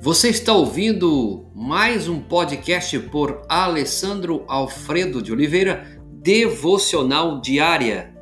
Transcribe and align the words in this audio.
Você 0.00 0.28
está 0.28 0.52
ouvindo 0.52 1.50
mais 1.52 2.08
um 2.08 2.20
podcast 2.20 2.96
por 3.10 3.42
Alessandro 3.48 4.44
Alfredo 4.46 5.20
de 5.20 5.32
Oliveira, 5.32 6.00
Devocional 6.22 7.40
Diária. 7.40 8.14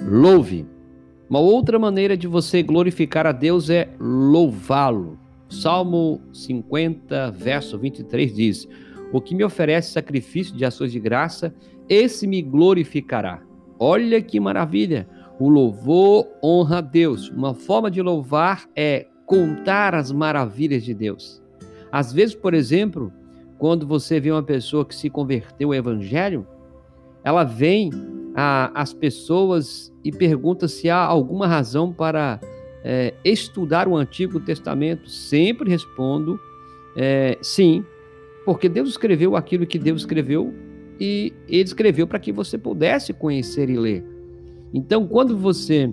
Louve. 0.00 0.66
Uma 1.28 1.38
outra 1.38 1.78
maneira 1.78 2.16
de 2.16 2.26
você 2.26 2.64
glorificar 2.64 3.28
a 3.28 3.32
Deus 3.32 3.70
é 3.70 3.88
louvá-lo. 4.00 5.16
Salmo 5.48 6.20
50, 6.32 7.30
verso 7.30 7.78
23 7.78 8.34
diz: 8.34 8.68
O 9.12 9.20
que 9.20 9.36
me 9.36 9.44
oferece 9.44 9.92
sacrifício 9.92 10.56
de 10.56 10.64
ações 10.64 10.90
de 10.90 10.98
graça, 10.98 11.54
esse 11.90 12.24
me 12.24 12.40
glorificará. 12.40 13.42
Olha 13.76 14.22
que 14.22 14.38
maravilha! 14.38 15.08
O 15.40 15.48
louvor 15.48 16.26
honra 16.42 16.78
a 16.78 16.80
Deus. 16.80 17.28
Uma 17.30 17.52
forma 17.52 17.90
de 17.90 18.00
louvar 18.00 18.66
é 18.76 19.06
contar 19.26 19.94
as 19.94 20.12
maravilhas 20.12 20.84
de 20.84 20.94
Deus. 20.94 21.42
Às 21.90 22.12
vezes, 22.12 22.34
por 22.34 22.54
exemplo, 22.54 23.12
quando 23.58 23.86
você 23.86 24.20
vê 24.20 24.30
uma 24.30 24.42
pessoa 24.42 24.84
que 24.84 24.94
se 24.94 25.10
converteu 25.10 25.70
ao 25.70 25.74
Evangelho, 25.74 26.46
ela 27.24 27.42
vem 27.42 27.90
às 28.74 28.92
pessoas 28.92 29.92
e 30.04 30.12
pergunta 30.12 30.68
se 30.68 30.88
há 30.88 30.98
alguma 30.98 31.46
razão 31.46 31.92
para 31.92 32.38
é, 32.84 33.14
estudar 33.24 33.88
o 33.88 33.96
Antigo 33.96 34.38
Testamento. 34.38 35.10
Sempre 35.10 35.70
respondo 35.70 36.38
é, 36.94 37.36
sim, 37.42 37.84
porque 38.44 38.68
Deus 38.68 38.90
escreveu 38.90 39.34
aquilo 39.36 39.66
que 39.66 39.78
Deus 39.78 40.02
escreveu 40.02 40.54
e 41.00 41.32
Ele 41.48 41.62
escreveu 41.62 42.06
para 42.06 42.18
que 42.18 42.30
você 42.30 42.58
pudesse 42.58 43.12
conhecer 43.14 43.70
e 43.70 43.78
ler. 43.78 44.04
Então, 44.72 45.06
quando 45.06 45.36
você 45.36 45.90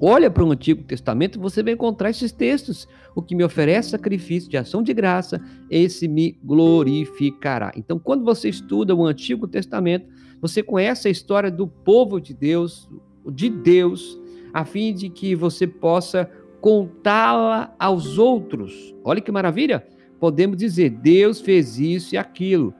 olha 0.00 0.30
para 0.30 0.42
o 0.42 0.50
Antigo 0.50 0.82
Testamento, 0.82 1.38
você 1.38 1.62
vai 1.62 1.74
encontrar 1.74 2.10
esses 2.10 2.32
textos. 2.32 2.88
O 3.14 3.22
que 3.22 3.36
me 3.36 3.44
oferece 3.44 3.90
sacrifício 3.90 4.50
de 4.50 4.56
ação 4.56 4.82
de 4.82 4.92
graça, 4.92 5.40
esse 5.70 6.08
me 6.08 6.38
glorificará. 6.42 7.70
Então, 7.76 7.98
quando 7.98 8.24
você 8.24 8.48
estuda 8.48 8.96
o 8.96 9.04
Antigo 9.04 9.46
Testamento, 9.46 10.06
você 10.40 10.62
conhece 10.62 11.06
a 11.06 11.10
história 11.10 11.50
do 11.50 11.68
povo 11.68 12.20
de 12.20 12.34
Deus, 12.34 12.90
de 13.30 13.48
Deus, 13.48 14.18
a 14.52 14.64
fim 14.64 14.92
de 14.92 15.08
que 15.08 15.36
você 15.36 15.66
possa 15.66 16.28
contá-la 16.60 17.74
aos 17.78 18.18
outros. 18.18 18.94
Olha 19.04 19.20
que 19.20 19.30
maravilha! 19.30 19.86
Podemos 20.18 20.56
dizer, 20.56 20.90
Deus 20.90 21.40
fez 21.40 21.78
isso 21.78 22.14
e 22.14 22.18
aquilo. 22.18 22.72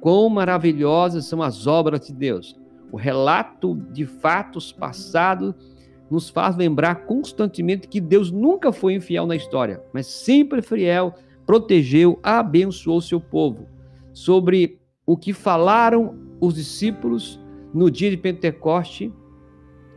Quão 0.00 0.28
maravilhosas 0.28 1.26
são 1.26 1.42
as 1.42 1.66
obras 1.66 2.06
de 2.06 2.12
Deus. 2.12 2.58
O 2.90 2.96
relato 2.96 3.74
de 3.92 4.06
fatos 4.06 4.72
passados 4.72 5.54
nos 6.10 6.28
faz 6.28 6.56
lembrar 6.56 7.06
constantemente 7.06 7.86
que 7.86 8.00
Deus 8.00 8.30
nunca 8.30 8.72
foi 8.72 8.94
infiel 8.94 9.26
na 9.26 9.36
história, 9.36 9.80
mas 9.92 10.06
sempre 10.06 10.60
fiel, 10.60 11.14
protegeu, 11.46 12.18
abençoou 12.22 13.00
seu 13.00 13.20
povo. 13.20 13.66
Sobre 14.12 14.80
o 15.06 15.16
que 15.16 15.32
falaram 15.32 16.16
os 16.40 16.54
discípulos 16.54 17.38
no 17.72 17.90
dia 17.90 18.10
de 18.10 18.16
Pentecoste, 18.16 19.12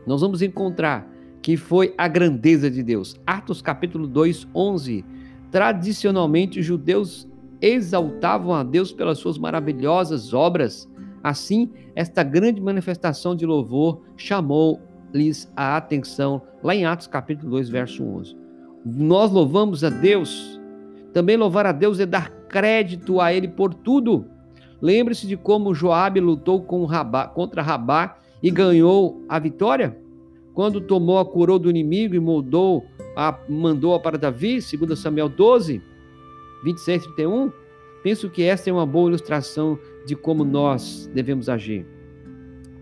nós 0.06 0.20
vamos 0.20 0.42
encontrar 0.42 1.10
que 1.42 1.56
foi 1.56 1.92
a 1.98 2.06
grandeza 2.06 2.70
de 2.70 2.82
Deus. 2.82 3.20
Atos 3.26 3.60
capítulo 3.60 4.06
2, 4.06 4.48
11. 4.54 5.04
Tradicionalmente, 5.50 6.60
os 6.60 6.66
judeus 6.66 7.28
exaltavam 7.64 8.54
a 8.54 8.62
Deus 8.62 8.92
pelas 8.92 9.18
suas 9.18 9.38
maravilhosas 9.38 10.34
obras. 10.34 10.86
Assim, 11.22 11.70
esta 11.94 12.22
grande 12.22 12.60
manifestação 12.60 13.34
de 13.34 13.46
louvor 13.46 14.02
chamou 14.18 14.82
lhes 15.14 15.50
a 15.56 15.76
atenção 15.78 16.42
lá 16.62 16.74
em 16.74 16.84
Atos 16.84 17.06
capítulo 17.06 17.52
2, 17.52 17.70
verso 17.70 18.04
11. 18.04 18.36
Nós 18.84 19.32
louvamos 19.32 19.82
a 19.82 19.88
Deus. 19.88 20.60
Também 21.14 21.38
louvar 21.38 21.64
a 21.64 21.72
Deus 21.72 21.98
é 21.98 22.04
dar 22.04 22.30
crédito 22.48 23.18
a 23.18 23.32
ele 23.32 23.48
por 23.48 23.72
tudo. 23.72 24.26
Lembre-se 24.82 25.26
de 25.26 25.36
como 25.36 25.74
Joabe 25.74 26.20
lutou 26.20 26.60
com 26.60 26.84
Rabá, 26.84 27.28
contra 27.28 27.62
Rabá 27.62 28.18
e 28.42 28.50
ganhou 28.50 29.24
a 29.26 29.38
vitória? 29.38 29.96
Quando 30.52 30.82
tomou 30.82 31.18
a 31.18 31.24
coroa 31.24 31.58
do 31.58 31.70
inimigo 31.70 32.14
e 32.14 32.20
moldou 32.20 32.84
a, 33.16 33.38
mandou-a 33.48 33.98
para 33.98 34.18
Davi, 34.18 34.60
segundo 34.60 34.94
Samuel 34.94 35.30
12, 35.30 35.80
26 36.64 37.02
e 37.02 37.06
31, 37.14 37.52
penso 38.04 38.28
que 38.28 38.42
essa 38.42 38.68
é 38.68 38.72
uma 38.72 38.84
boa 38.84 39.08
ilustração 39.08 39.78
de 40.06 40.14
como 40.14 40.44
nós 40.44 41.10
devemos 41.14 41.48
agir. 41.48 41.86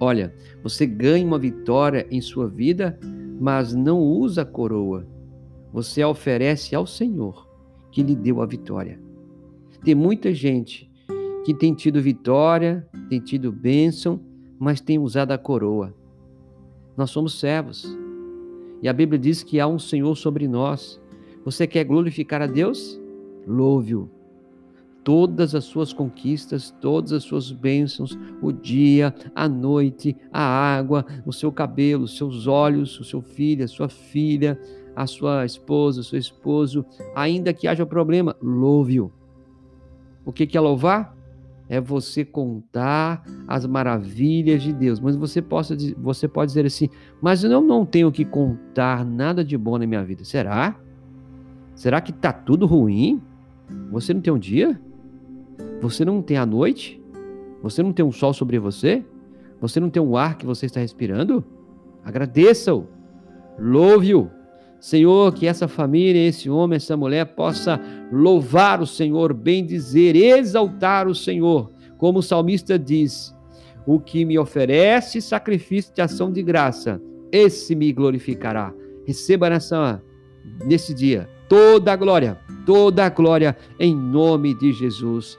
Olha, 0.00 0.34
você 0.64 0.84
ganha 0.84 1.24
uma 1.24 1.38
vitória 1.38 2.04
em 2.10 2.20
sua 2.20 2.48
vida, 2.48 2.98
mas 3.40 3.72
não 3.72 4.00
usa 4.00 4.42
a 4.42 4.44
coroa. 4.44 5.06
Você 5.72 6.02
a 6.02 6.08
oferece 6.08 6.74
ao 6.74 6.88
Senhor, 6.88 7.48
que 7.92 8.02
lhe 8.02 8.16
deu 8.16 8.42
a 8.42 8.46
vitória. 8.46 9.00
Tem 9.84 9.94
muita 9.94 10.34
gente 10.34 10.90
que 11.44 11.54
tem 11.54 11.72
tido 11.72 12.02
vitória, 12.02 12.84
tem 13.08 13.20
tido 13.20 13.52
bênção, 13.52 14.20
mas 14.58 14.80
tem 14.80 14.98
usado 14.98 15.30
a 15.30 15.38
coroa. 15.38 15.94
Nós 16.96 17.10
somos 17.10 17.38
servos. 17.38 17.86
E 18.82 18.88
a 18.88 18.92
Bíblia 18.92 19.20
diz 19.20 19.44
que 19.44 19.60
há 19.60 19.68
um 19.68 19.78
Senhor 19.78 20.16
sobre 20.16 20.48
nós. 20.48 21.00
Você 21.44 21.64
quer 21.64 21.84
glorificar 21.84 22.42
a 22.42 22.46
Deus? 22.48 23.00
Louve-o 23.46 24.21
todas 25.04 25.54
as 25.54 25.64
suas 25.64 25.92
conquistas, 25.92 26.70
todas 26.80 27.12
as 27.12 27.24
suas 27.24 27.50
bênçãos, 27.50 28.16
o 28.40 28.52
dia, 28.52 29.14
a 29.34 29.48
noite, 29.48 30.16
a 30.32 30.42
água, 30.42 31.04
o 31.26 31.32
seu 31.32 31.50
cabelo, 31.50 32.04
os 32.04 32.16
seus 32.16 32.46
olhos, 32.46 32.98
o 33.00 33.04
seu 33.04 33.20
filho, 33.20 33.64
a 33.64 33.68
sua 33.68 33.88
filha, 33.88 34.58
a 34.94 35.06
sua 35.06 35.44
esposa, 35.44 36.00
o 36.00 36.04
seu 36.04 36.18
esposo, 36.18 36.84
ainda 37.14 37.52
que 37.52 37.66
haja 37.66 37.84
problema, 37.84 38.36
louve-o. 38.40 39.12
O 40.24 40.32
que 40.32 40.56
é 40.56 40.60
louvar? 40.60 41.16
É 41.68 41.80
você 41.80 42.24
contar 42.24 43.24
as 43.48 43.66
maravilhas 43.66 44.62
de 44.62 44.72
Deus. 44.72 45.00
Mas 45.00 45.16
você, 45.16 45.40
possa, 45.40 45.76
você 45.96 46.28
pode 46.28 46.50
dizer 46.50 46.66
assim, 46.66 46.88
mas 47.20 47.42
eu 47.42 47.60
não, 47.60 47.86
tenho 47.86 48.12
que 48.12 48.24
contar 48.24 49.04
nada 49.04 49.44
de 49.44 49.56
bom 49.56 49.78
na 49.78 49.86
minha 49.86 50.04
vida. 50.04 50.24
Será? 50.24 50.76
Será 51.74 52.00
que 52.00 52.10
está 52.10 52.32
tudo 52.32 52.66
ruim? 52.66 53.20
Você 53.90 54.12
não 54.12 54.20
tem 54.20 54.32
um 54.32 54.38
dia? 54.38 54.78
Você 55.82 56.04
não 56.04 56.22
tem 56.22 56.36
a 56.36 56.46
noite? 56.46 57.02
Você 57.60 57.82
não 57.82 57.92
tem 57.92 58.04
um 58.04 58.12
sol 58.12 58.32
sobre 58.32 58.56
você? 58.56 59.04
Você 59.60 59.80
não 59.80 59.90
tem 59.90 60.00
um 60.00 60.16
ar 60.16 60.38
que 60.38 60.46
você 60.46 60.66
está 60.66 60.78
respirando? 60.78 61.44
Agradeça-o. 62.04 62.86
Louve-o. 63.58 64.30
Senhor, 64.78 65.32
que 65.34 65.46
essa 65.46 65.66
família, 65.66 66.26
esse 66.26 66.48
homem, 66.48 66.76
essa 66.76 66.96
mulher 66.96 67.24
possa 67.34 67.80
louvar 68.12 68.80
o 68.80 68.86
Senhor, 68.86 69.34
bem 69.34 69.64
dizer, 69.64 70.16
exaltar 70.16 71.06
o 71.06 71.14
Senhor, 71.14 71.70
como 71.98 72.20
o 72.20 72.22
salmista 72.22 72.78
diz: 72.78 73.34
O 73.86 74.00
que 74.00 74.24
me 74.24 74.38
oferece 74.38 75.20
sacrifício 75.20 75.94
de 75.94 76.00
ação 76.00 76.32
de 76.32 76.42
graça, 76.42 77.00
esse 77.30 77.74
me 77.74 77.92
glorificará. 77.92 78.72
Receba 79.04 79.50
nessa 79.50 80.02
nesse 80.64 80.94
dia 80.94 81.28
toda 81.48 81.92
a 81.92 81.96
glória, 81.96 82.38
toda 82.66 83.04
a 83.04 83.08
glória 83.08 83.56
em 83.78 83.94
nome 83.94 84.54
de 84.54 84.72
Jesus. 84.72 85.38